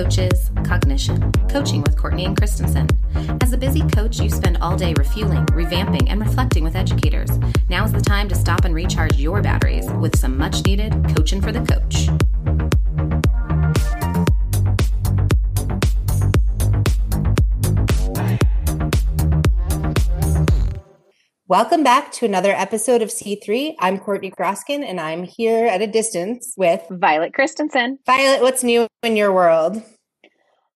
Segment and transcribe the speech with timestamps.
[0.00, 1.32] C3 Connecting, Coaches, Cognition.
[1.48, 2.88] Coaching with Courtney and Christensen.
[3.42, 7.30] As a busy coach, you spend all day refueling, revamping, and reflecting with educators.
[7.68, 11.42] Now is the time to stop and recharge your batteries with some much needed coaching
[11.42, 12.08] for the coach.
[21.50, 23.74] Welcome back to another episode of C3.
[23.80, 27.98] I'm Courtney Groskin, and I'm here at a distance with Violet Christensen.
[28.06, 29.82] Violet, what's new in your world?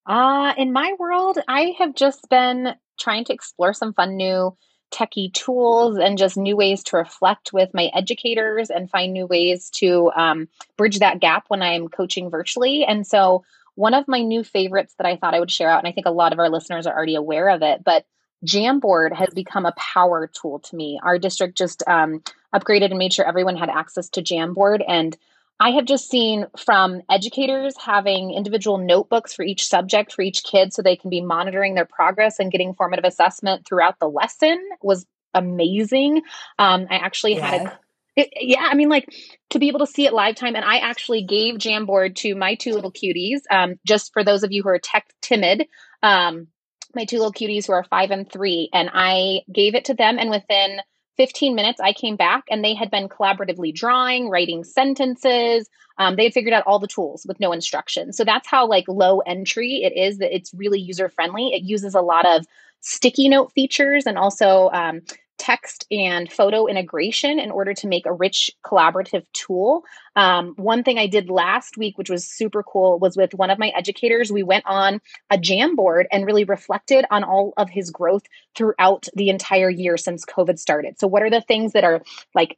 [0.05, 4.56] Uh, in my world, I have just been trying to explore some fun new
[4.92, 9.70] techie tools and just new ways to reflect with my educators and find new ways
[9.77, 12.84] to um, bridge that gap when I'm coaching virtually.
[12.84, 13.45] And so,
[13.77, 16.06] one of my new favorites that I thought I would share out, and I think
[16.06, 18.04] a lot of our listeners are already aware of it, but
[18.45, 21.00] Jamboard has become a power tool to me.
[21.02, 22.23] Our district just um,
[22.54, 24.84] upgraded and made sure everyone had access to Jamboard.
[24.87, 25.16] And
[25.60, 30.72] I have just seen from educators having individual notebooks for each subject for each kid
[30.72, 35.06] so they can be monitoring their progress and getting formative assessment throughout the lesson was
[35.32, 36.22] amazing.
[36.59, 37.46] Um, I actually yeah.
[37.46, 37.78] had a
[38.16, 39.12] it, yeah, I mean, like
[39.50, 40.54] to be able to see it live time.
[40.54, 43.40] And I actually gave Jamboard to my two little cuties.
[43.50, 45.66] Um, just for those of you who are tech timid,
[46.02, 46.48] um,
[46.95, 50.18] my two little cuties who are five and three, and I gave it to them.
[50.18, 50.80] And within
[51.16, 55.68] 15 minutes, I came back and they had been collaboratively drawing, writing sentences.
[55.98, 58.12] Um, they had figured out all the tools with no instruction.
[58.12, 60.18] So that's how like low entry it is.
[60.18, 61.52] That it's really user friendly.
[61.52, 62.46] It uses a lot of
[62.80, 65.03] sticky note features and also um,
[65.44, 69.84] text and photo integration in order to make a rich collaborative tool.
[70.16, 73.59] Um, one thing I did last week, which was super cool, was with one of
[73.59, 74.32] my educators.
[74.32, 78.22] We went on a Jamboard and really reflected on all of his growth
[78.54, 80.99] throughout the entire year since COVID started.
[80.99, 82.00] So, what are the things that are
[82.34, 82.56] like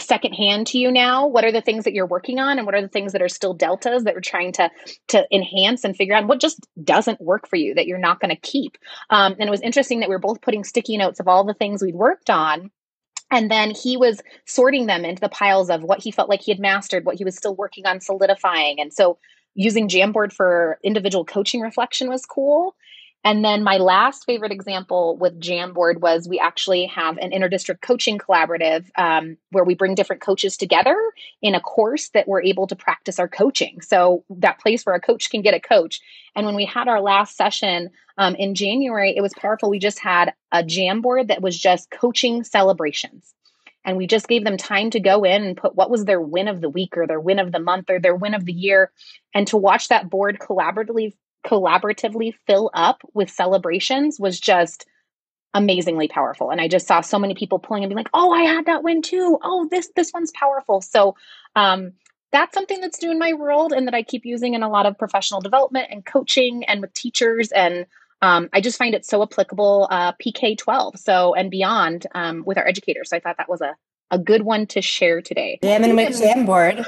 [0.00, 1.26] secondhand to you now?
[1.26, 3.28] What are the things that you're working on and what are the things that are
[3.28, 4.70] still deltas that we're trying to
[5.08, 6.26] to enhance and figure out?
[6.26, 8.78] What just doesn't work for you that you're not going to keep?
[9.10, 11.54] Um, and it was interesting that we were both putting sticky notes of all the
[11.54, 12.70] things we'd worked on
[13.32, 16.52] and then he was sorting them into the piles of what he felt like he
[16.52, 19.18] had mastered what he was still working on solidifying and so
[19.54, 22.76] using jamboard for individual coaching reflection was cool
[23.24, 28.18] and then my last favorite example with Jamboard was we actually have an interdistrict coaching
[28.18, 30.96] collaborative um, where we bring different coaches together
[31.40, 33.80] in a course that we're able to practice our coaching.
[33.80, 36.00] So that place where a coach can get a coach.
[36.34, 39.70] And when we had our last session um, in January, it was powerful.
[39.70, 43.34] We just had a Jamboard that was just coaching celebrations.
[43.84, 46.48] And we just gave them time to go in and put what was their win
[46.48, 48.92] of the week or their win of the month or their win of the year.
[49.34, 54.86] And to watch that board collaboratively collaboratively fill up with celebrations was just
[55.54, 58.42] amazingly powerful and i just saw so many people pulling and being like oh i
[58.42, 61.14] had that win too oh this this one's powerful so
[61.56, 61.92] um
[62.30, 64.86] that's something that's new in my world and that i keep using in a lot
[64.86, 67.86] of professional development and coaching and with teachers and
[68.22, 72.56] um, i just find it so applicable uh, pk 12 so and beyond um, with
[72.56, 73.74] our educators so i thought that was a
[74.12, 75.58] a good one to share today.
[75.62, 76.86] Jamming with Jamboard.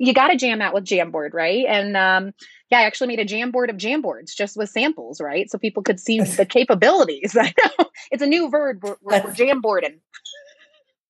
[0.00, 1.66] you got to jam out with Jamboard, right?
[1.68, 2.32] And um,
[2.74, 5.48] yeah, I actually made a Jamboard of Jamboards just with samples, right?
[5.48, 7.36] So people could see the capabilities.
[7.40, 8.80] I know it's a new verb.
[8.82, 10.00] We're, we're, we're Jamboarding.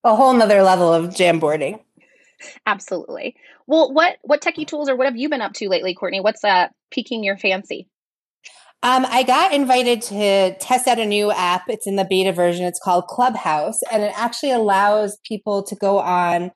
[0.04, 1.80] A whole nother level of Jamboarding.
[2.66, 3.36] Absolutely.
[3.66, 6.20] Well, what what techie tools or what have you been up to lately, Courtney?
[6.20, 7.88] What's uh, piquing your fancy?
[8.82, 11.62] Um, I got invited to test out a new app.
[11.68, 12.66] It's in the beta version.
[12.66, 16.50] It's called Clubhouse, and it actually allows people to go on,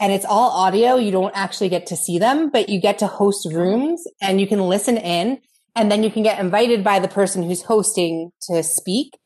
[0.00, 0.96] and it's all audio.
[0.96, 4.46] You don't actually get to see them, but you get to host rooms and you
[4.46, 5.38] can listen in,
[5.76, 9.16] and then you can get invited by the person who's hosting to speak.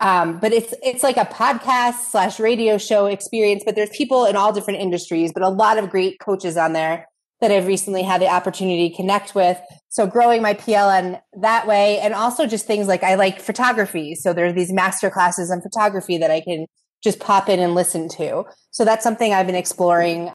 [0.00, 3.62] Um, but it's it's like a podcast slash radio show experience.
[3.64, 7.06] But there's people in all different industries, but a lot of great coaches on there
[7.40, 9.58] that I've recently had the opportunity to connect with.
[9.88, 14.14] So growing my PLN that way and also just things like I like photography.
[14.14, 16.66] So there are these master classes on photography that I can
[17.06, 18.44] just pop in and listen to.
[18.72, 20.32] So that's something I've been exploring.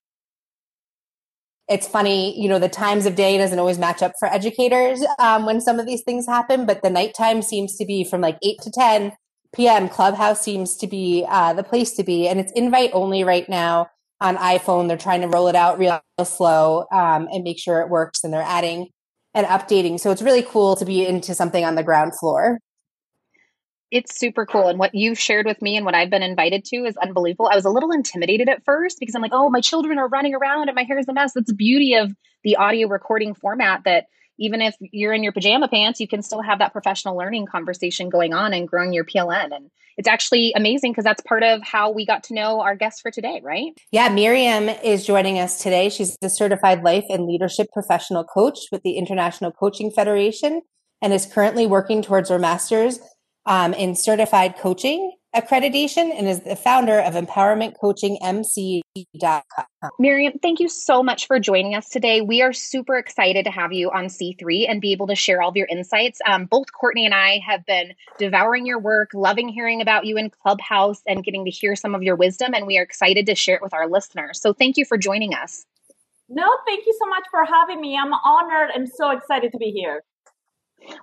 [1.67, 5.45] It's funny, you know, the times of day doesn't always match up for educators um,
[5.45, 8.61] when some of these things happen, but the nighttime seems to be from like 8
[8.61, 9.11] to 10
[9.53, 9.89] p.m.
[9.89, 12.29] Clubhouse seems to be uh, the place to be.
[12.29, 13.89] And it's invite only right now
[14.21, 14.87] on iPhone.
[14.87, 18.23] They're trying to roll it out real slow um, and make sure it works.
[18.23, 18.87] And they're adding
[19.33, 19.99] and updating.
[19.99, 22.59] So it's really cool to be into something on the ground floor.
[23.91, 24.69] It's super cool.
[24.69, 27.49] And what you've shared with me and what I've been invited to is unbelievable.
[27.51, 30.33] I was a little intimidated at first because I'm like, oh, my children are running
[30.33, 31.33] around and my hair is a mess.
[31.33, 34.05] That's the beauty of the audio recording format that
[34.39, 38.09] even if you're in your pajama pants, you can still have that professional learning conversation
[38.09, 39.55] going on and growing your PLN.
[39.55, 43.01] And it's actually amazing because that's part of how we got to know our guest
[43.01, 43.73] for today, right?
[43.91, 45.89] Yeah, Miriam is joining us today.
[45.89, 50.61] She's a certified life and leadership professional coach with the International Coaching Federation
[51.01, 52.99] and is currently working towards her master's
[53.45, 59.89] um, in certified coaching accreditation and is the founder of empowermentcoachingmc.com.
[59.97, 62.19] Miriam, thank you so much for joining us today.
[62.21, 65.47] We are super excited to have you on C3 and be able to share all
[65.49, 66.19] of your insights.
[66.25, 70.29] Um, both Courtney and I have been devouring your work, loving hearing about you in
[70.29, 73.55] Clubhouse and getting to hear some of your wisdom, and we are excited to share
[73.55, 74.41] it with our listeners.
[74.41, 75.65] So thank you for joining us.
[76.27, 77.97] No, thank you so much for having me.
[77.97, 80.03] I'm honored and so excited to be here.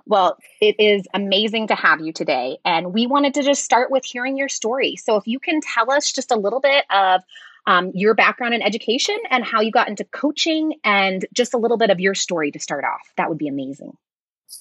[0.05, 2.57] Well, it is amazing to have you today.
[2.65, 4.95] And we wanted to just start with hearing your story.
[4.95, 7.21] So, if you can tell us just a little bit of
[7.67, 11.77] um, your background in education and how you got into coaching and just a little
[11.77, 13.93] bit of your story to start off, that would be amazing.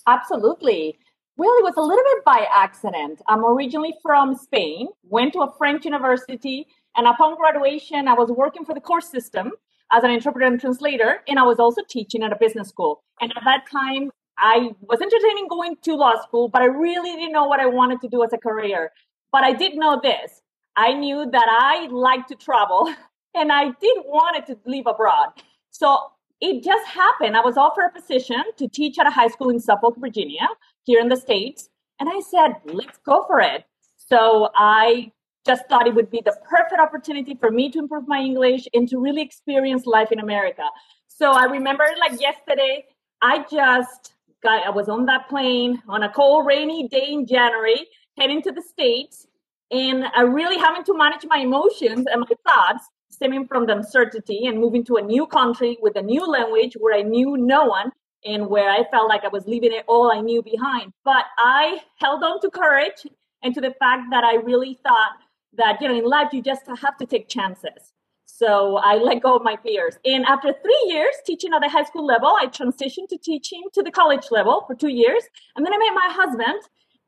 [0.07, 0.99] Absolutely.
[1.37, 3.23] Well, it was a little bit by accident.
[3.29, 6.67] I'm originally from Spain, went to a French university,
[6.97, 9.53] and upon graduation, I was working for the course system
[9.93, 13.05] as an interpreter and translator, and I was also teaching at a business school.
[13.21, 17.33] And at that time, I was entertaining going to law school, but I really didn't
[17.33, 18.93] know what I wanted to do as a career.
[19.33, 20.41] But I did know this.
[20.77, 22.95] I knew that I liked to travel
[23.35, 25.31] and I did wanted to live abroad.
[25.71, 25.99] So
[26.41, 27.37] it just happened.
[27.37, 30.47] I was offered a position to teach at a high school in Suffolk, Virginia,
[30.85, 31.69] here in the States.
[31.99, 33.65] And I said, let's go for it.
[33.97, 35.11] So I
[35.45, 38.89] just thought it would be the perfect opportunity for me to improve my English and
[38.89, 40.63] to really experience life in America.
[41.09, 42.85] So I remember like yesterday,
[43.21, 44.13] I just
[44.43, 47.87] got, I was on that plane on a cold, rainy day in January,
[48.17, 49.27] heading to the States,
[49.71, 54.47] and I really having to manage my emotions and my thoughts stemming from the uncertainty
[54.47, 57.91] and moving to a new country with a new language where I knew no one
[58.25, 60.93] and where I felt like I was leaving it all I knew behind.
[61.05, 63.07] But I held on to courage
[63.43, 65.13] and to the fact that I really thought
[65.55, 67.93] that, you know, in life, you just have to take chances.
[68.39, 69.99] So I let go of my fears.
[70.05, 73.83] And after three years teaching at the high school level, I transitioned to teaching to
[73.83, 75.25] the college level for two years.
[75.57, 76.63] And then I met my husband.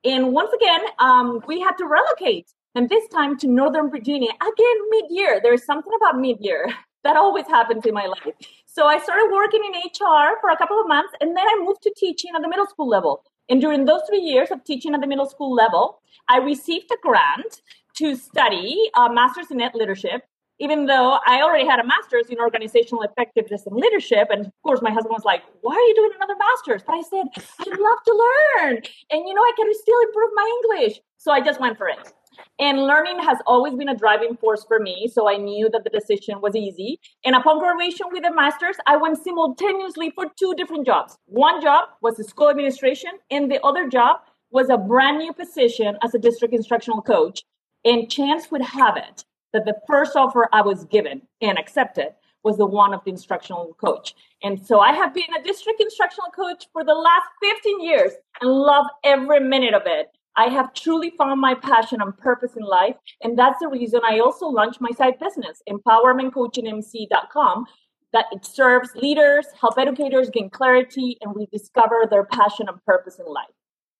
[0.04, 2.48] And once again, um, we had to relocate.
[2.74, 5.40] And this time to Northern Virginia, again, mid year.
[5.40, 6.66] There's something about mid year
[7.04, 8.34] that always happens in my life.
[8.66, 11.12] So I started working in HR for a couple of months.
[11.20, 13.22] And then I moved to teaching at the middle school level.
[13.48, 16.96] And during those three years of teaching at the middle school level, I received a
[17.00, 17.62] grant
[17.98, 20.22] to study a master's in net leadership
[20.60, 24.28] even though I already had a master's in organizational effectiveness and leadership.
[24.30, 26.82] And of course, my husband was like, Why are you doing another master's?
[26.86, 27.26] But I said,
[27.60, 28.28] I'd love to
[28.60, 28.76] learn.
[29.10, 31.00] And you know, I can still improve my English.
[31.16, 32.12] So I just went for it.
[32.58, 35.10] And learning has always been a driving force for me.
[35.12, 37.00] So I knew that the decision was easy.
[37.24, 41.16] And upon graduation with a master's, I went simultaneously for two different jobs.
[41.26, 44.20] One job was the school administration, and the other job
[44.50, 47.42] was a brand new position as a district instructional coach.
[47.84, 52.56] And chance would have it that the first offer I was given and accepted was
[52.56, 54.14] the one of the instructional coach.
[54.42, 58.50] And so I have been a district instructional coach for the last 15 years and
[58.50, 60.08] love every minute of it.
[60.36, 62.94] I have truly found my passion and purpose in life.
[63.22, 67.66] And that's the reason I also launched my side business, empowermentcoachingmc.com,
[68.12, 73.26] that it serves leaders, help educators gain clarity and rediscover their passion and purpose in
[73.26, 73.50] life.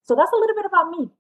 [0.03, 1.11] So that's a little bit about me.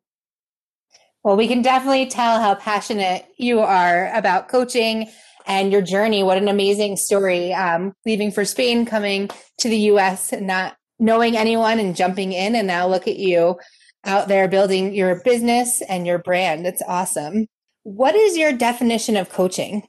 [1.22, 5.10] Well, we can definitely tell how passionate you are about coaching
[5.46, 6.22] and your journey.
[6.22, 7.52] What an amazing story.
[7.52, 12.54] Um, leaving for Spain, coming to the US, not knowing anyone and jumping in.
[12.54, 13.56] And now look at you
[14.04, 16.66] out there building your business and your brand.
[16.66, 17.46] It's awesome.
[17.82, 19.82] What is your definition of coaching?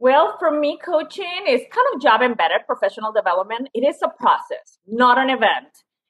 [0.00, 3.68] Well, for me, coaching is kind of job embedded professional development.
[3.74, 5.68] It is a process, not an event.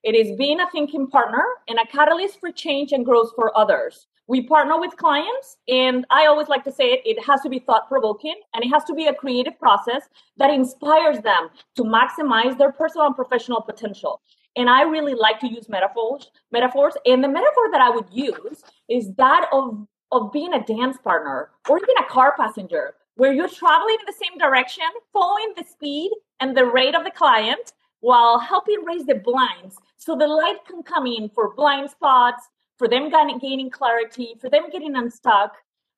[0.09, 4.07] It is being a thinking partner and a catalyst for change and growth for others.
[4.27, 7.59] We partner with clients, and I always like to say it, it has to be
[7.59, 12.57] thought provoking and it has to be a creative process that inspires them to maximize
[12.57, 14.23] their personal and professional potential.
[14.57, 16.95] And I really like to use metaphors, metaphors.
[17.05, 21.50] And the metaphor that I would use is that of, of being a dance partner
[21.69, 26.12] or even a car passenger, where you're traveling in the same direction, following the speed
[26.41, 30.83] and the rate of the client, while helping raise the blinds so the light can
[30.83, 35.52] come in for blind spots, for them gaining clarity, for them getting unstuck.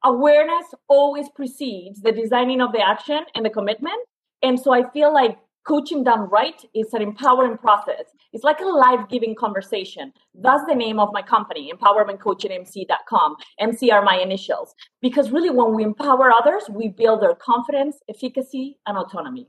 [0.04, 4.00] Awareness always precedes the designing of the action and the commitment.
[4.42, 8.04] And so I feel like coaching done right is an empowering process.
[8.33, 10.12] It's like a life giving conversation.
[10.35, 13.37] That's the name of my company, empowermentcoachingmc.com.
[13.59, 14.75] MC are my initials.
[15.02, 19.49] Because really, when we empower others, we build their confidence, efficacy, and autonomy.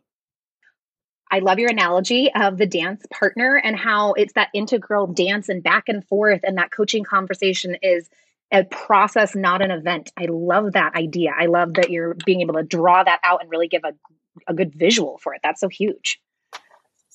[1.31, 5.63] I love your analogy of the dance partner and how it's that integral dance and
[5.63, 8.09] back and forth, and that coaching conversation is
[8.51, 10.11] a process, not an event.
[10.17, 11.31] I love that idea.
[11.37, 13.93] I love that you're being able to draw that out and really give a,
[14.45, 15.39] a good visual for it.
[15.41, 16.19] That's so huge.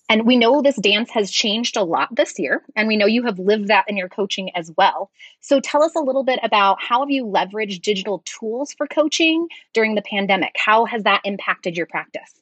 [0.09, 3.25] And we know this dance has changed a lot this year, and we know you
[3.25, 5.11] have lived that in your coaching as well.
[5.41, 9.49] So tell us a little bit about how have you leveraged digital tools for coaching
[9.75, 10.55] during the pandemic?
[10.57, 12.33] How has that impacted your practice?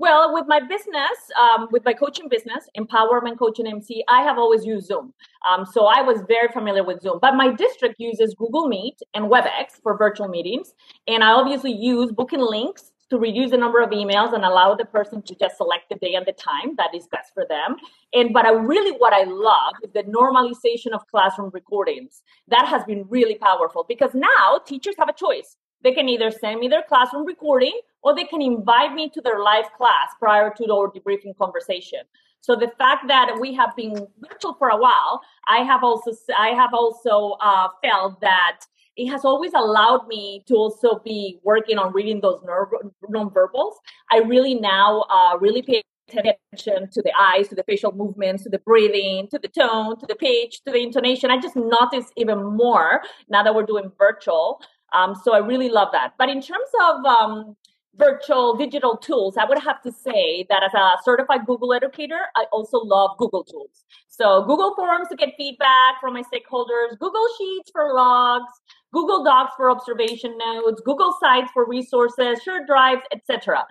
[0.00, 4.64] Well, with my business, um, with my coaching business, Empowerment Coaching MC, I have always
[4.64, 5.12] used Zoom.
[5.44, 7.18] Um, so I was very familiar with Zoom.
[7.20, 10.72] But my district uses Google Meet and WebEx for virtual meetings.
[11.08, 14.84] And I obviously use booking links to reduce the number of emails and allow the
[14.84, 17.74] person to just select the day and the time that is best for them.
[18.12, 22.22] And but I really what I love is the normalization of classroom recordings.
[22.46, 25.56] That has been really powerful because now teachers have a choice.
[25.82, 29.40] They can either send me their classroom recording or they can invite me to their
[29.40, 32.00] live class prior to our debriefing conversation.
[32.40, 36.48] So the fact that we have been virtual for a while, I have also I
[36.50, 38.60] have also uh, felt that
[38.96, 42.66] it has always allowed me to also be working on reading those non
[43.10, 43.74] nonverbals.
[44.10, 48.48] I really now uh, really pay attention to the eyes, to the facial movements, to
[48.48, 51.30] the breathing, to the tone, to the pitch, to the intonation.
[51.30, 54.60] I just notice even more now that we're doing virtual.
[54.92, 56.14] Um, so I really love that.
[56.18, 57.56] But in terms of um,
[57.96, 62.44] virtual digital tools, I would have to say that as a certified Google educator, I
[62.52, 63.84] also love Google tools.
[64.08, 68.52] So Google Forms to get feedback from my stakeholders, Google Sheets for logs,
[68.92, 73.66] Google Docs for observation notes, Google Sites for resources, shared drives, etc.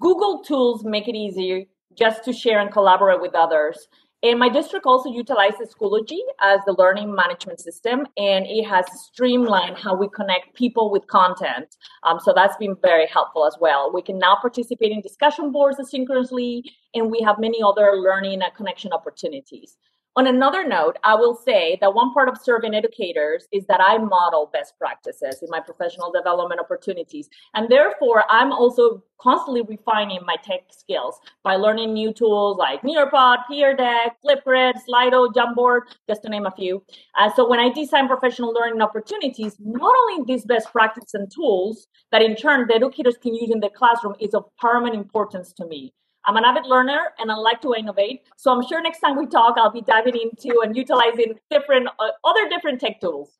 [0.00, 3.88] Google tools make it easy just to share and collaborate with others.
[4.24, 9.76] And my district also utilizes Schoology as the learning management system, and it has streamlined
[9.76, 11.76] how we connect people with content.
[12.04, 13.92] Um, so that's been very helpful as well.
[13.92, 16.62] We can now participate in discussion boards asynchronously,
[16.94, 19.76] and we have many other learning and connection opportunities.
[20.16, 23.98] On another note, I will say that one part of serving educators is that I
[23.98, 27.28] model best practices in my professional development opportunities.
[27.54, 33.38] And therefore, I'm also constantly refining my tech skills by learning new tools like Nearpod,
[33.50, 36.84] Pear Deck, Flipgrid, Slido, Jamboard, just to name a few.
[37.18, 41.88] Uh, so when I design professional learning opportunities, not only these best practices and tools
[42.12, 45.66] that in turn the educators can use in the classroom is of paramount importance to
[45.66, 45.92] me.
[46.26, 48.22] I'm an avid learner and I like to innovate.
[48.36, 52.08] So I'm sure next time we talk, I'll be diving into and utilizing different uh,
[52.24, 53.30] other different tech tools.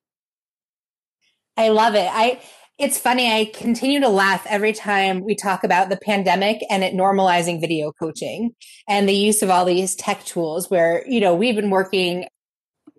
[1.56, 2.08] I love it.
[2.10, 2.40] I
[2.76, 3.32] it's funny.
[3.32, 7.92] I continue to laugh every time we talk about the pandemic and it normalizing video
[7.92, 8.54] coaching
[8.88, 12.26] and the use of all these tech tools where, you know, we've been working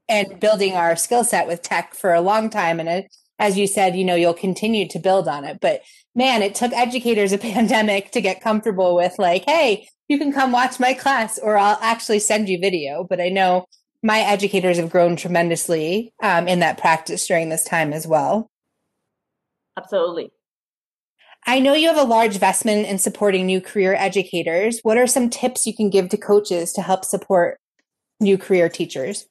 [0.07, 2.79] and building our skill set with tech for a long time.
[2.79, 5.59] And it, as you said, you know, you'll continue to build on it.
[5.61, 5.81] But
[6.13, 10.51] man, it took educators a pandemic to get comfortable with like, hey, you can come
[10.51, 13.05] watch my class or I'll actually send you video.
[13.09, 13.65] But I know
[14.03, 18.51] my educators have grown tremendously um, in that practice during this time as well.
[19.77, 20.31] Absolutely.
[21.47, 24.79] I know you have a large investment in supporting new career educators.
[24.81, 27.59] What are some tips you can give to coaches to help support
[28.19, 29.27] new career teachers?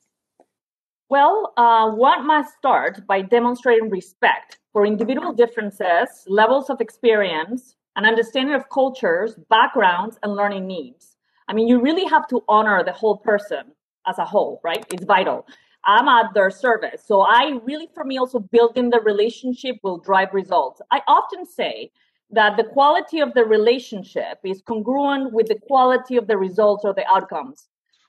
[1.14, 8.04] Well, uh, one must start by demonstrating respect for individual differences, levels of experience, and
[8.04, 11.16] understanding of cultures, backgrounds, and learning needs.
[11.46, 13.76] I mean, you really have to honor the whole person
[14.08, 14.84] as a whole, right?
[14.92, 15.46] It's vital.
[15.84, 17.04] I'm at their service.
[17.06, 20.82] So I really, for me, also building the relationship will drive results.
[20.90, 21.92] I often say
[22.30, 26.92] that the quality of the relationship is congruent with the quality of the results or
[26.92, 27.68] the outcomes.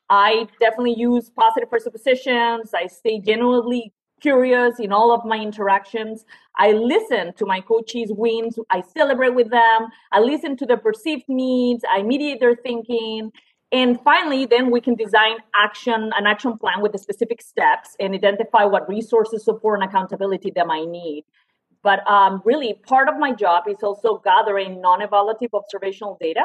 [0.10, 2.74] I definitely use positive presuppositions.
[2.74, 6.26] I stay genuinely curious in all of my interactions.
[6.58, 8.58] I listen to my coaches' wins.
[8.70, 9.88] I celebrate with them.
[10.12, 11.84] I listen to their perceived needs.
[11.90, 13.32] I mediate their thinking.
[13.72, 18.14] And finally, then we can design action, an action plan with the specific steps and
[18.14, 21.26] identify what resources, support, and accountability they might need.
[21.84, 26.44] But um, really, part of my job is also gathering non-evaluative observational data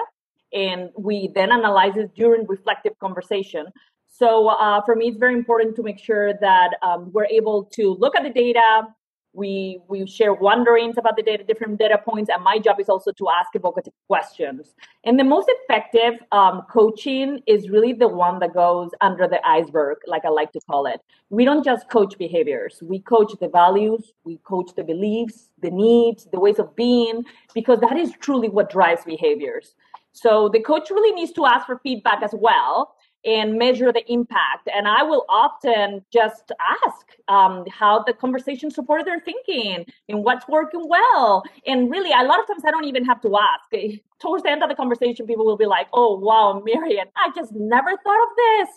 [0.52, 3.66] and we then analyze it during reflective conversation.
[4.08, 7.94] So uh, for me, it's very important to make sure that um, we're able to
[7.94, 8.88] look at the data.
[9.32, 13.12] We we share wonderings about the data, different data points, and my job is also
[13.12, 14.74] to ask evocative questions.
[15.04, 19.98] And the most effective um, coaching is really the one that goes under the iceberg,
[20.08, 21.00] like I like to call it.
[21.28, 26.26] We don't just coach behaviors; we coach the values, we coach the beliefs, the needs,
[26.32, 27.22] the ways of being,
[27.54, 29.76] because that is truly what drives behaviors.
[30.12, 32.94] So the coach really needs to ask for feedback as well.
[33.24, 34.68] and measure the impact.
[34.74, 36.52] And I will often just
[36.84, 41.42] ask um, how the conversation supported their thinking and what's working well.
[41.66, 44.00] And really, a lot of times I don't even have to ask.
[44.20, 47.52] Towards the end of the conversation, people will be like, oh, wow, Miriam, I just
[47.52, 48.68] never thought of this.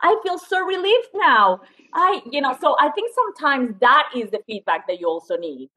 [0.00, 1.60] I feel so relieved now.
[1.92, 5.70] I, you know, so I think sometimes that is the feedback that you also need.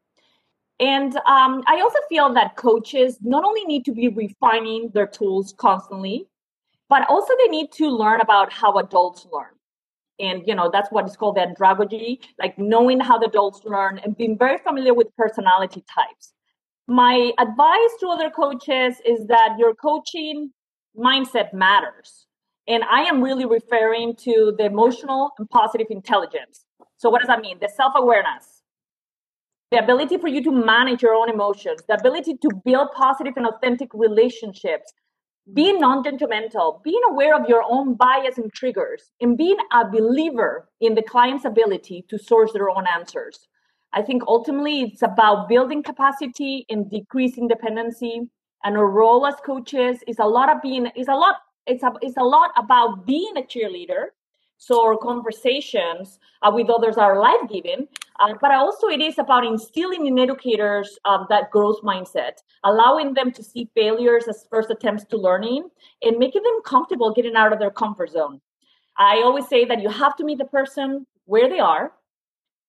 [0.81, 5.53] And um, I also feel that coaches not only need to be refining their tools
[5.57, 6.27] constantly,
[6.89, 9.53] but also they need to learn about how adults learn.
[10.19, 14.00] And you know that's what is called the andragogy, like knowing how the adults learn
[14.00, 16.33] and being very familiar with personality types.
[16.88, 20.51] My advice to other coaches is that your coaching
[20.97, 22.25] mindset matters.
[22.67, 26.65] And I am really referring to the emotional and positive intelligence.
[26.97, 27.57] So, what does that mean?
[27.61, 28.50] The self awareness,
[29.71, 33.47] the ability for you to manage your own emotions, the ability to build positive and
[33.47, 34.93] authentic relationships,
[35.53, 40.93] being non-judgmental being aware of your own bias and triggers and being a believer in
[40.95, 43.47] the client's ability to source their own answers.
[43.93, 48.21] I think ultimately it's about building capacity and decreasing dependency
[48.63, 51.35] and our role as coaches is a lot of being is a lot
[51.67, 54.07] it's a, it's a lot about being a cheerleader.
[54.57, 57.87] So our conversations uh, with others are life giving,
[58.20, 63.32] uh, but also it is about instilling in educators um, that growth mindset, allowing them
[63.32, 65.68] to see failures as first attempts to learning,
[66.01, 68.41] and making them comfortable getting out of their comfort zone.
[68.98, 71.94] I always say that you have to meet the person where they are,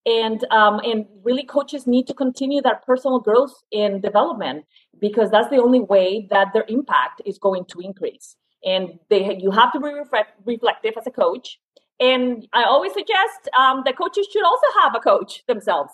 [0.07, 4.65] and um, and really coaches need to continue that personal growth and development
[5.01, 8.37] because that's the only way that their impact is going to increase.
[8.65, 11.59] And they you have to be reflect, reflective as a coach
[12.01, 15.93] and I always suggest um, that coaches should also have a coach themselves.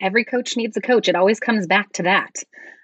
[0.00, 1.08] Every coach needs a coach.
[1.08, 2.34] It always comes back to that.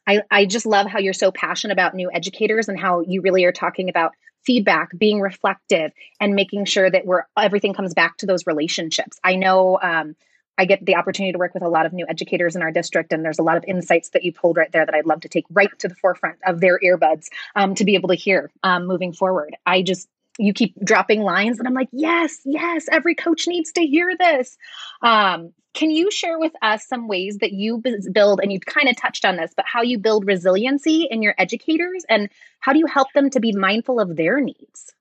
[0.06, 3.44] I, I just love how you're so passionate about new educators and how you really
[3.44, 4.12] are talking about
[4.44, 9.18] feedback, being reflective, and making sure that we're everything comes back to those relationships.
[9.22, 10.16] I know um,
[10.58, 13.12] I get the opportunity to work with a lot of new educators in our district,
[13.12, 15.28] and there's a lot of insights that you pulled right there that I'd love to
[15.28, 18.86] take right to the forefront of their earbuds um, to be able to hear um,
[18.86, 19.56] moving forward.
[19.64, 23.82] I just you keep dropping lines and i'm like yes yes every coach needs to
[23.82, 24.56] hear this.
[25.02, 28.96] Um, can you share with us some ways that you build and you kind of
[28.96, 32.28] touched on this but how you build resiliency in your educators and
[32.60, 34.94] how do you help them to be mindful of their needs?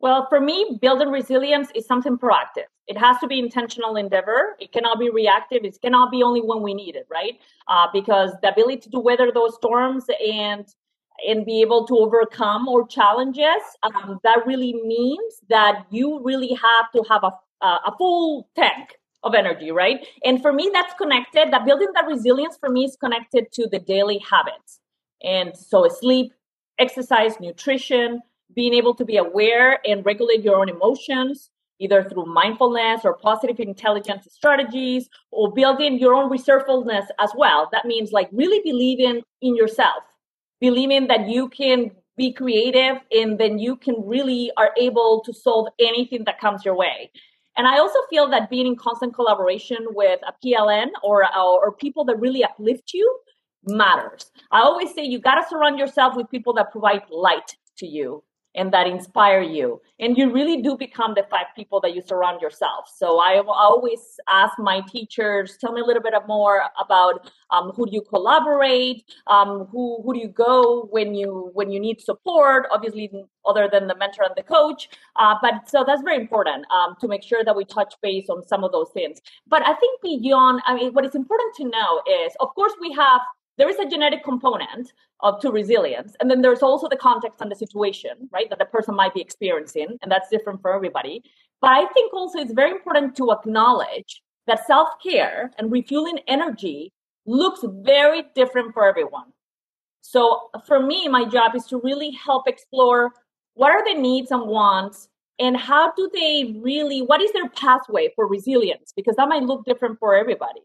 [0.00, 2.68] Well for me building resilience is something proactive.
[2.86, 4.56] It has to be intentional endeavor.
[4.58, 5.64] It cannot be reactive.
[5.64, 7.38] It cannot be only when we need it right?
[7.68, 10.66] Uh, because the ability to weather those storms and
[11.26, 16.90] and be able to overcome or challenges, um, that really means that you really have
[16.92, 17.32] to have a,
[17.66, 20.06] a full tank of energy, right?
[20.24, 21.52] And for me, that's connected.
[21.52, 24.80] That building that resilience for me is connected to the daily habits.
[25.22, 26.32] And so sleep,
[26.78, 28.22] exercise, nutrition,
[28.54, 31.50] being able to be aware and regulate your own emotions,
[31.80, 37.68] either through mindfulness or positive intelligence strategies, or building your own resourcefulness as well.
[37.72, 40.04] That means like really believing in yourself
[40.60, 45.68] believing that you can be creative and then you can really are able to solve
[45.78, 47.10] anything that comes your way.
[47.56, 52.04] And i also feel that being in constant collaboration with a pln or or people
[52.04, 53.18] that really uplift you
[53.64, 54.30] matters.
[54.50, 58.22] I always say you got to surround yourself with people that provide light to you
[58.58, 59.80] and that inspire you.
[60.00, 62.90] And you really do become the five people that you surround yourself.
[62.94, 67.86] So I always ask my teachers, tell me a little bit more about um, who
[67.86, 72.66] do you collaborate, um, who who do you go when you when you need support.
[72.70, 73.10] Obviously,
[73.46, 74.88] other than the mentor and the coach.
[75.16, 78.46] Uh, but so that's very important um, to make sure that we touch base on
[78.46, 79.20] some of those things.
[79.46, 82.92] But I think beyond, I mean, what is important to know is, of course, we
[82.92, 83.20] have
[83.58, 87.50] there is a genetic component of to resilience and then there's also the context and
[87.50, 91.22] the situation right that the person might be experiencing and that's different for everybody.
[91.60, 96.92] But i think also it's very important to acknowledge that self-care and refueling energy
[97.26, 99.30] looks very different for everyone.
[100.00, 103.12] So for me my job is to really help explore
[103.54, 105.08] what are the needs and wants
[105.40, 108.92] and how do they really what is their pathway for resilience?
[108.94, 110.62] Because that might look different for everybody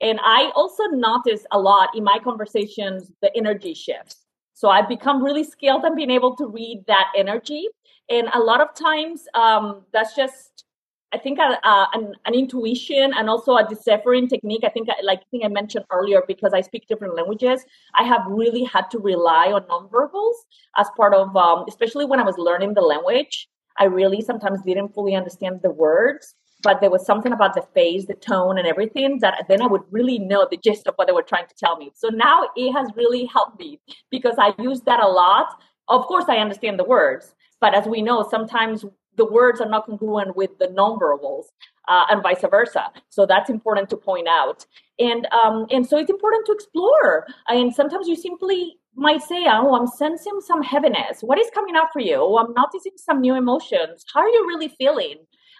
[0.00, 4.26] and I also notice a lot in my conversations the energy shifts.
[4.54, 7.68] So I've become really skilled at being able to read that energy.
[8.08, 10.64] And a lot of times, um, that's just,
[11.12, 14.64] I think, a, a, an, an, intuition and also a deciphering technique.
[14.64, 18.22] I think, like I think I mentioned earlier, because I speak different languages, I have
[18.26, 20.34] really had to rely on nonverbals
[20.76, 23.48] as part of, um, especially when I was learning the language.
[23.78, 28.06] I really sometimes didn't fully understand the words but there was something about the face,
[28.06, 31.12] the tone, and everything that then I would really know the gist of what they
[31.12, 31.90] were trying to tell me.
[31.94, 35.60] So now it has really helped me because I use that a lot.
[35.88, 38.84] Of course, I understand the words, but as we know, sometimes
[39.16, 41.46] the words are not congruent with the nonverbals
[41.88, 42.86] uh, and vice versa.
[43.08, 44.64] So that's important to point out.
[44.98, 47.26] And um, and so it's important to explore.
[47.48, 51.20] And sometimes you simply might say, "Oh, I'm sensing some heaviness.
[51.22, 52.16] What is coming up for you?
[52.16, 54.04] Oh, I'm noticing some new emotions.
[54.12, 55.16] How are you really feeling?"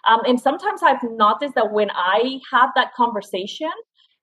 [0.07, 3.71] Um, and sometimes I've noticed that when I have that conversation,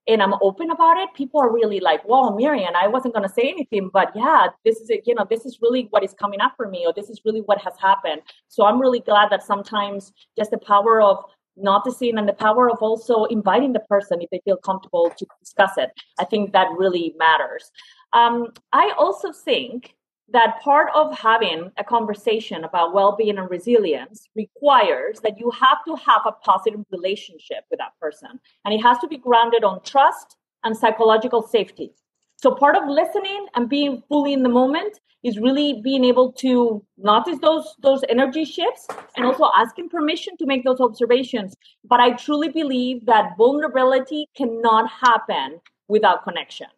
[0.09, 3.33] and I'm open about it, people are really like, "Whoa, Miriam, I wasn't going to
[3.33, 5.03] say anything, but yeah, this is it.
[5.07, 7.43] you know, this is really what is coming up for me, or this is really
[7.43, 11.19] what has happened." So I'm really glad that sometimes just the power of
[11.59, 15.73] noticing and the power of also inviting the person if they feel comfortable to discuss
[15.77, 15.91] it.
[16.19, 17.71] I think that really matters.
[18.13, 19.95] Um, I also think
[20.31, 25.97] that part of having a conversation about well-being and resilience requires that you have to
[25.97, 28.39] have a positive relationship with that person.
[28.65, 31.93] And it has to be grounded on trust and psychological safety.
[32.37, 36.85] So part of listening and being fully in the moment is really being able to
[36.97, 38.87] notice those those energy shifts
[39.17, 41.57] and also asking permission to make those observations.
[41.85, 46.69] But i truly believe that vulnerability cannot happen without connection.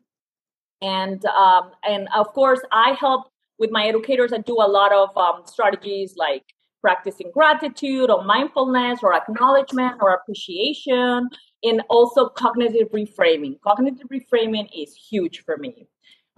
[0.81, 3.30] And um, and of course i help
[3.61, 6.43] with my educators, I do a lot of um, strategies like
[6.81, 11.29] practicing gratitude or mindfulness or acknowledgement or appreciation
[11.63, 13.61] and also cognitive reframing.
[13.61, 15.87] Cognitive reframing is huge for me.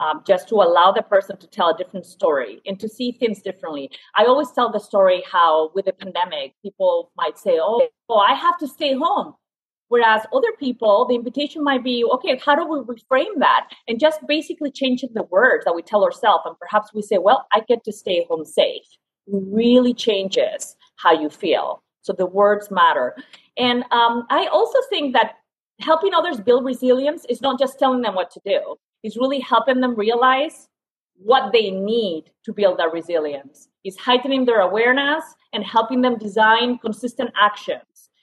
[0.00, 3.40] Um, just to allow the person to tell a different story and to see things
[3.40, 3.88] differently.
[4.16, 8.34] I always tell the story how with the pandemic, people might say, oh, oh I
[8.34, 9.34] have to stay home.
[9.92, 13.68] Whereas other people, the invitation might be, okay, how do we reframe that?
[13.86, 16.44] And just basically changing the words that we tell ourselves.
[16.46, 18.86] And perhaps we say, well, I get to stay home safe.
[19.26, 21.82] really changes how you feel.
[22.00, 23.14] So the words matter.
[23.58, 25.34] And um, I also think that
[25.80, 29.82] helping others build resilience is not just telling them what to do, it's really helping
[29.82, 30.68] them realize
[31.16, 33.68] what they need to build that resilience.
[33.84, 37.80] Is heightening their awareness and helping them design consistent action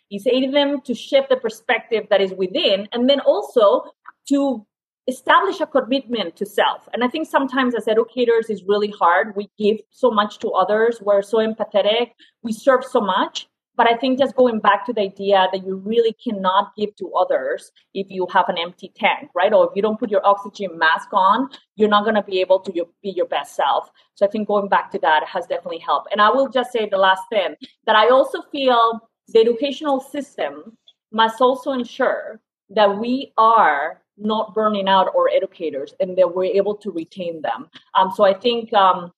[0.10, 3.84] He's aiding them to shift the perspective that is within and then also
[4.28, 4.66] to
[5.08, 6.88] establish a commitment to self.
[6.94, 9.36] And I think sometimes as educators is really hard.
[9.36, 11.00] We give so much to others.
[11.02, 12.12] We're so empathetic.
[12.44, 13.48] We serve so much.
[13.76, 17.14] But I think just going back to the idea that you really cannot give to
[17.14, 19.54] others if you have an empty tank, right?
[19.54, 22.60] Or if you don't put your oxygen mask on, you're not going to be able
[22.60, 23.90] to be your best self.
[24.16, 26.10] So I think going back to that has definitely helped.
[26.12, 29.00] And I will just say the last thing that I also feel
[29.32, 30.78] the educational system
[31.12, 32.40] must also ensure
[32.70, 37.70] that we are not burning out our educators and that we're able to retain them.
[37.96, 39.12] Um, so I think um,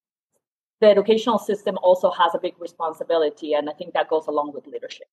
[0.80, 4.68] the educational system also has a big responsibility, and I think that goes along with
[4.68, 5.08] leadership.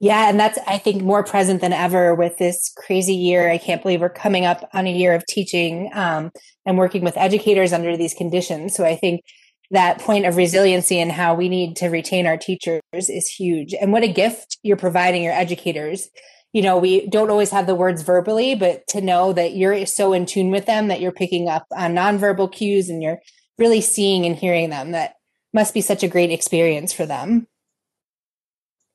[0.00, 3.50] Yeah, and that's I think more present than ever with this crazy year.
[3.50, 6.30] I can't believe we're coming up on a year of teaching um,
[6.64, 8.74] and working with educators under these conditions.
[8.76, 9.22] So I think
[9.70, 13.74] that point of resiliency and how we need to retain our teachers is huge.
[13.74, 16.08] And what a gift you're providing your educators.
[16.52, 20.14] You know, we don't always have the words verbally, but to know that you're so
[20.14, 23.18] in tune with them that you're picking up on nonverbal cues and you're
[23.58, 25.14] really seeing and hearing them, that
[25.52, 27.46] must be such a great experience for them.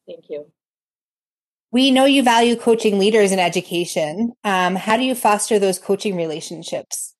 [0.07, 0.51] Thank you.
[1.71, 4.33] We know you value coaching leaders in education.
[4.43, 7.12] Um, how do you foster those coaching relationships?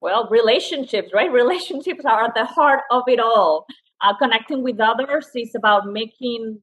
[0.00, 1.30] Well, relationships, right?
[1.44, 3.66] Relationships are at the heart of it all.
[4.00, 6.62] Uh, connecting with others is about making,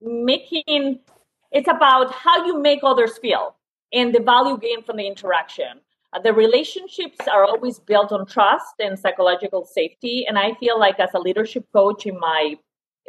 [0.00, 1.00] making,
[1.50, 3.56] it's about how you make others feel
[3.92, 5.80] and the value gained from the interaction.
[6.12, 10.26] Uh, the relationships are always built on trust and psychological safety.
[10.28, 12.56] And I feel like as a leadership coach in my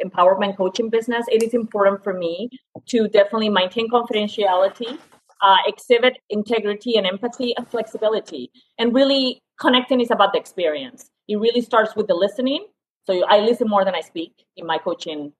[0.04, 2.48] empowerment coaching business, it is important for me
[2.88, 4.98] to definitely maintain confidentiality,
[5.40, 11.10] uh, exhibit integrity and empathy and flexibility, and really connecting is about the experience.
[11.28, 12.66] It really starts with the listening.
[13.06, 15.32] So I listen more than I speak in my coaching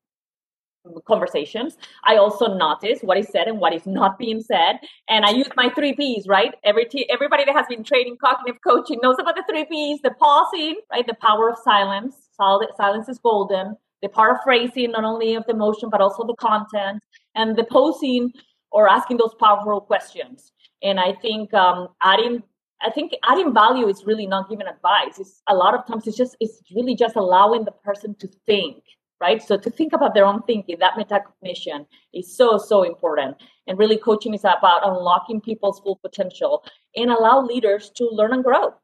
[1.06, 1.76] conversations.
[2.04, 4.74] I also notice what is said and what is not being said,
[5.08, 6.26] and I use my three P's.
[6.26, 10.00] Right, every t- everybody that has been training cognitive coaching knows about the three P's:
[10.02, 12.14] the pausing, right, the power of silence.
[12.37, 13.76] Silence is golden.
[14.02, 17.00] The paraphrasing, not only of the emotion but also the content,
[17.37, 18.32] and the posing
[18.72, 20.50] or asking those powerful questions.
[20.82, 22.42] And I think um, adding
[22.85, 25.18] I think adding value is really not giving advice.
[25.18, 28.83] It's a lot of times it's just it's really just allowing the person to think,
[29.21, 29.42] right?
[29.42, 33.37] So to think about their own thinking, that metacognition is so so important.
[33.66, 36.64] And really, coaching is about unlocking people's full potential
[36.97, 38.75] and allow leaders to learn and grow.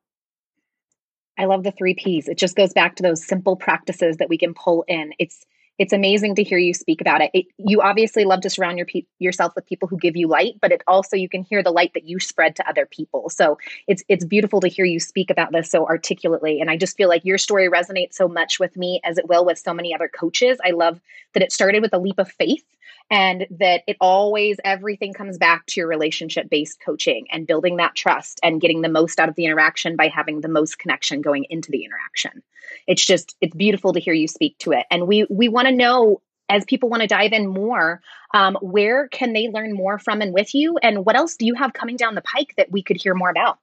[1.39, 2.29] I love the three P's.
[2.29, 5.13] It just goes back to those simple practices that we can pull in.
[5.19, 5.45] It's
[5.79, 7.31] it's amazing to hear you speak about it.
[7.33, 10.55] it you obviously love to surround your pe- yourself with people who give you light,
[10.61, 13.31] but it also you can hear the light that you spread to other people.
[13.31, 16.61] So it's it's beautiful to hear you speak about this so articulately.
[16.61, 19.45] And I just feel like your story resonates so much with me as it will
[19.45, 20.59] with so many other coaches.
[20.65, 21.01] I love
[21.35, 22.65] that it started with a leap of faith
[23.11, 27.95] and that it always everything comes back to your relationship based coaching and building that
[27.95, 31.45] trust and getting the most out of the interaction by having the most connection going
[31.51, 32.43] into the interaction.
[32.87, 34.87] It's just it's beautiful to hear you speak to it.
[34.91, 38.01] And we we want to know as people want to dive in more
[38.33, 40.79] um, where can they learn more from and with you?
[40.79, 43.31] And what else do you have coming down the pike that we could hear more
[43.31, 43.59] about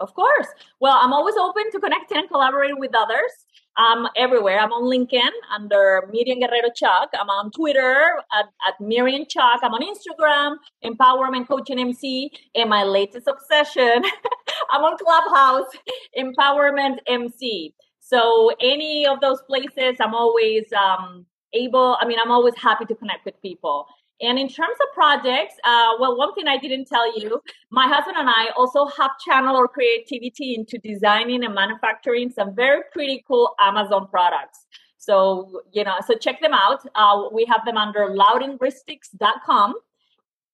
[0.00, 0.48] of course.
[0.80, 3.32] Well, I'm always open to connecting and collaborating with others.
[3.78, 4.60] I'm everywhere.
[4.60, 7.10] I'm on LinkedIn under Miriam Guerrero Chuck.
[7.18, 9.60] I'm on Twitter at, at Miriam Chuck.
[9.62, 12.30] I'm on Instagram, Empowerment Coaching MC.
[12.54, 14.04] And my latest obsession,
[14.72, 15.70] I'm on Clubhouse,
[16.18, 17.74] Empowerment MC.
[18.00, 21.96] So any of those places, I'm always um, able.
[22.00, 23.86] I mean, I'm always happy to connect with people.
[24.20, 28.18] And in terms of projects, uh, well, one thing I didn't tell you, my husband
[28.18, 33.54] and I also have channel our creativity into designing and manufacturing some very pretty cool
[33.58, 34.66] Amazon products.
[34.98, 36.84] So, you know, so check them out.
[36.94, 39.74] Uh, we have them under loudandrustics.com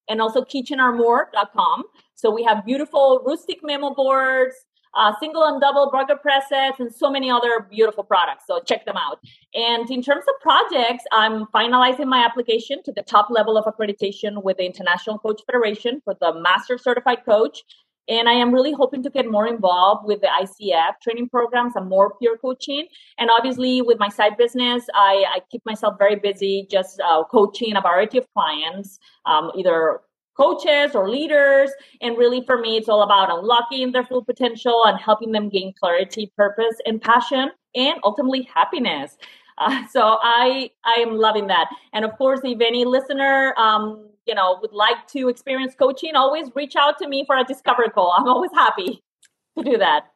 [0.09, 1.83] and also kitchenarmour.com.
[2.15, 4.55] So we have beautiful rustic memo boards,
[4.97, 8.45] uh, single and double burger presses, and so many other beautiful products.
[8.47, 9.21] So check them out.
[9.55, 14.43] And in terms of projects, I'm finalizing my application to the top level of accreditation
[14.43, 17.63] with the International Coach Federation for the Master Certified Coach.
[18.09, 21.89] And I am really hoping to get more involved with the ICF training programs and
[21.89, 22.87] more peer coaching.
[23.19, 27.77] And obviously, with my side business, I, I keep myself very busy just uh, coaching
[27.77, 30.01] a variety of clients, um, either
[30.37, 31.70] coaches or leaders.
[32.01, 35.72] And really, for me, it's all about unlocking their full potential and helping them gain
[35.79, 39.16] clarity, purpose, and passion, and ultimately happiness.
[39.59, 41.68] Uh, so I I am loving that.
[41.92, 46.51] And of course, if any listener um, you know would like to experience coaching, always
[46.55, 48.14] reach out to me for a discovery call.
[48.16, 49.03] I'm always happy
[49.59, 50.11] to do that.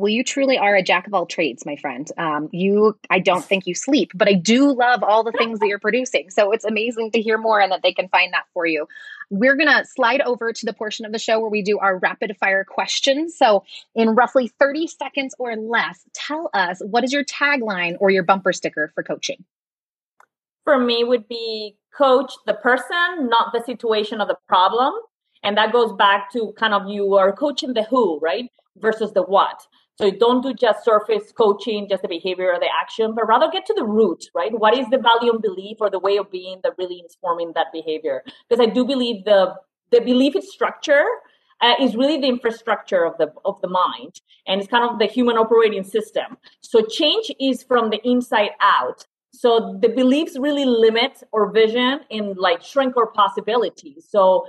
[0.00, 2.10] Well, you truly are a jack of all trades, my friend.
[2.16, 5.68] Um, you, I don't think you sleep, but I do love all the things that
[5.68, 6.30] you're producing.
[6.30, 8.88] So it's amazing to hear more and that they can find that for you.
[9.28, 11.98] We're going to slide over to the portion of the show where we do our
[11.98, 13.36] rapid fire questions.
[13.36, 13.62] So,
[13.94, 18.54] in roughly 30 seconds or less, tell us what is your tagline or your bumper
[18.54, 19.44] sticker for coaching?
[20.64, 24.94] For me, would be coach the person, not the situation or the problem.
[25.42, 28.50] And that goes back to kind of you are coaching the who, right?
[28.78, 29.60] Versus the what.
[30.00, 33.66] So don't do just surface coaching, just the behavior or the action, but rather get
[33.66, 34.50] to the root, right?
[34.50, 37.52] What is the value and belief or the way of being that really is forming
[37.54, 38.24] that behavior?
[38.48, 39.54] Because I do believe the
[39.90, 41.04] the belief is structure
[41.60, 45.04] uh, is really the infrastructure of the of the mind, and it's kind of the
[45.04, 46.38] human operating system.
[46.62, 49.04] So change is from the inside out.
[49.32, 54.06] So the beliefs really limit our vision and like shrink our possibilities.
[54.08, 54.46] So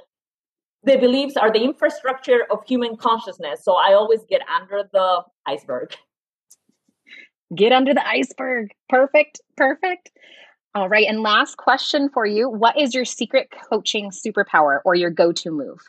[0.83, 3.63] the beliefs are the infrastructure of human consciousness.
[3.63, 5.95] So I always get under the iceberg.
[7.55, 8.71] Get under the iceberg.
[8.89, 9.41] Perfect.
[9.57, 10.11] Perfect.
[10.73, 11.05] All right.
[11.07, 15.51] And last question for you What is your secret coaching superpower or your go to
[15.51, 15.79] move?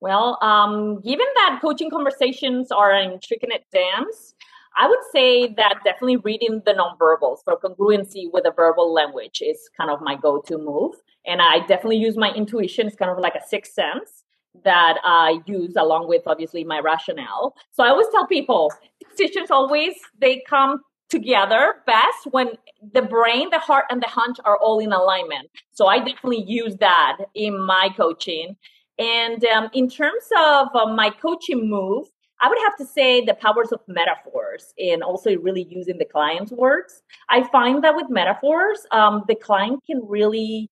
[0.00, 4.34] Well, um, given that coaching conversations are an intricate dance,
[4.76, 9.68] I would say that definitely reading the nonverbals for congruency with the verbal language is
[9.76, 10.94] kind of my go to move.
[11.30, 12.88] And I definitely use my intuition.
[12.88, 14.24] It's kind of like a sixth sense
[14.64, 17.54] that I use along with obviously my rationale.
[17.70, 18.72] So I always tell people
[19.10, 22.48] decisions always they come together best when
[22.92, 25.48] the brain, the heart, and the hunch are all in alignment.
[25.70, 28.56] So I definitely use that in my coaching.
[28.98, 32.08] And um, in terms of uh, my coaching move,
[32.40, 36.50] I would have to say the powers of metaphors and also really using the client's
[36.50, 37.02] words.
[37.28, 40.70] I find that with metaphors, um, the client can really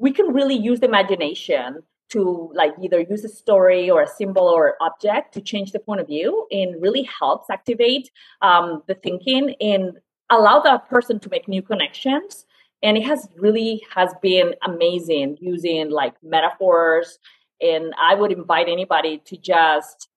[0.00, 4.48] we can really use the imagination to like either use a story or a symbol
[4.48, 8.10] or object to change the point of view and really helps activate
[8.42, 9.98] um, the thinking and
[10.30, 12.46] allow that person to make new connections.
[12.82, 17.18] And it has really has been amazing using like metaphors.
[17.60, 20.08] And i would invite anybody to just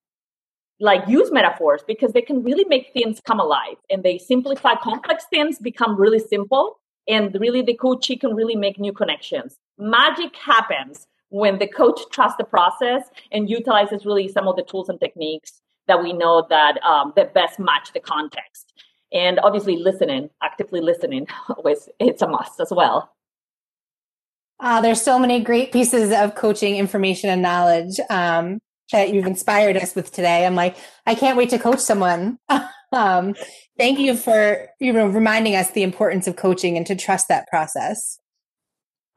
[0.80, 3.76] like use metaphors because they can really make things come alive.
[3.90, 6.80] And they simplify complex things become really simple.
[7.08, 12.38] And really the coach can really make new connections magic happens when the coach trusts
[12.38, 16.82] the process and utilizes really some of the tools and techniques that we know that
[16.84, 18.74] um, that best match the context.
[19.12, 23.12] And obviously listening actively listening always it's a must as well.
[24.60, 28.60] Uh, there's so many great pieces of coaching information and knowledge um,
[28.92, 30.46] that you've inspired us with today.
[30.46, 32.38] I'm like i can't wait to coach someone.
[32.94, 33.34] Um,
[33.76, 37.48] thank you for you know reminding us the importance of coaching and to trust that
[37.48, 38.20] process.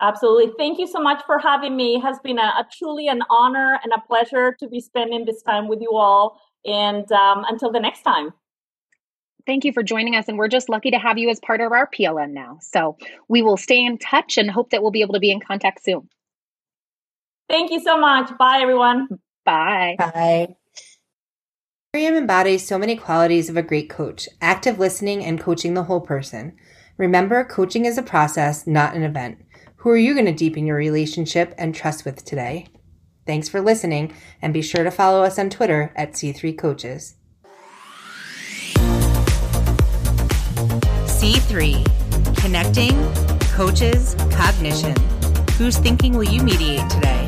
[0.01, 0.53] Absolutely.
[0.59, 1.97] Thank you so much for having me.
[1.97, 5.43] It has been a, a truly an honor and a pleasure to be spending this
[5.43, 6.41] time with you all.
[6.65, 8.33] And um, until the next time.
[9.47, 10.27] Thank you for joining us.
[10.29, 12.59] And we're just lucky to have you as part of our PLN now.
[12.61, 12.97] So
[13.29, 15.85] we will stay in touch and hope that we'll be able to be in contact
[15.85, 16.09] soon.
[17.49, 18.37] Thank you so much.
[18.39, 19.07] Bye, everyone.
[19.45, 19.95] Bye.
[19.99, 20.57] Bye.
[21.95, 26.01] Miriam embodies so many qualities of a great coach active listening and coaching the whole
[26.01, 26.55] person.
[26.99, 29.39] Remember, coaching is a process, not an event.
[29.87, 32.67] Who are you going to deepen your relationship and trust with today?
[33.25, 37.15] Thanks for listening, and be sure to follow us on Twitter at C3 Coaches.
[41.05, 43.13] C3 Connecting,
[43.53, 44.97] Coaches, Cognition.
[45.53, 47.26] Whose thinking will you mediate today?